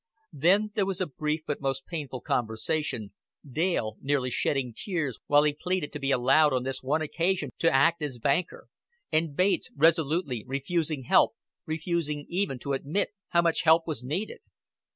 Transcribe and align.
Then 0.33 0.71
there 0.73 0.87
was 0.87 0.99
a 0.99 1.05
brief 1.05 1.41
but 1.45 1.61
most 1.61 1.85
painful 1.85 2.21
conversation, 2.21 3.13
Dale 3.47 3.97
nearly 4.01 4.31
shedding 4.31 4.73
tears 4.75 5.19
while 5.27 5.43
he 5.43 5.53
pleaded 5.53 5.93
to 5.93 5.99
be 5.99 6.09
allowed 6.09 6.53
on 6.53 6.63
this 6.63 6.81
one 6.81 7.03
occasion 7.03 7.51
to 7.59 7.71
act 7.71 8.01
as 8.01 8.17
banker, 8.17 8.67
and 9.11 9.35
Bates 9.35 9.69
resolutely 9.75 10.43
refusing 10.47 11.03
help, 11.03 11.35
refusing 11.67 12.25
even 12.29 12.57
to 12.57 12.73
admit 12.73 13.09
how 13.29 13.43
much 13.43 13.61
help 13.61 13.85
was 13.85 14.03
needed. 14.03 14.39